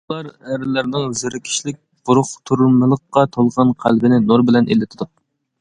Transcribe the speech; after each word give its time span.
ئۇلار 0.11 0.27
ئەرلەرنىڭ 0.53 1.03
زېرىكىشلىك، 1.19 1.77
بۇرۇقتۇرمىلىققا 2.11 3.27
تولغان 3.37 3.77
قەلبىنى 3.85 4.21
نۇر 4.27 4.49
بىلەن 4.49 4.73
ئىللىتىدۇ. 4.77 5.13